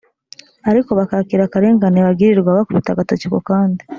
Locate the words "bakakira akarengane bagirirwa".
0.99-2.57